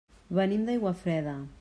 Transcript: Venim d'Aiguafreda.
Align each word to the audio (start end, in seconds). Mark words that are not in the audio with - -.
Venim 0.39 0.63
d'Aiguafreda. 0.71 1.41